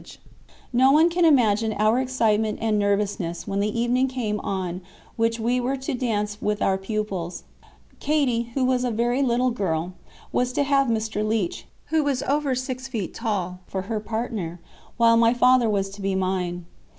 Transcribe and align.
[Picture: 0.03 0.17
Mr. 0.17 0.21
John 0.23 0.29
Leech] 0.63 0.73
No 0.73 0.91
one 0.93 1.09
can 1.11 1.25
imagine 1.25 1.73
our 1.73 1.99
excitement 1.99 2.57
and 2.59 2.79
nervousness 2.79 3.47
when 3.47 3.59
the 3.59 3.79
evening 3.79 4.07
came 4.07 4.39
on 4.39 4.81
which 5.15 5.39
we 5.39 5.59
were 5.59 5.77
to 5.77 5.93
dance 5.93 6.41
with 6.41 6.59
our 6.59 6.79
pupils. 6.79 7.43
Katie, 7.99 8.49
who 8.55 8.65
was 8.65 8.83
a 8.83 8.89
very 8.89 9.21
little 9.21 9.51
girl 9.51 9.93
was 10.31 10.53
to 10.53 10.63
have 10.63 10.87
Mr. 10.87 11.23
Leech, 11.23 11.67
who 11.93 12.03
was 12.03 12.23
over 12.23 12.55
six 12.55 12.87
feet 12.87 13.13
tall, 13.13 13.59
for 13.67 13.83
her 13.83 13.99
partner, 13.99 14.59
while 14.97 15.17
my 15.17 15.35
father 15.35 15.69
was 15.69 15.87
to 15.91 16.01
be 16.01 16.15
mine. 16.15 16.65